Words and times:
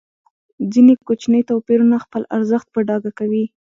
ځینې 0.71 0.93
کوچني 1.07 1.41
توپیرونه 1.49 1.95
خپل 2.05 2.21
ارزښت 2.35 2.67
په 2.71 2.79
ډاګه 2.87 3.11
کوي. 3.19 3.45